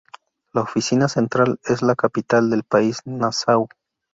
La 0.51 0.61
oficina 0.61 1.07
central 1.07 1.59
está 1.63 1.81
en 1.85 1.87
la 1.89 1.95
capital 1.95 2.49
del 2.49 2.63
país, 2.63 3.01
Nasáu. 3.05 3.69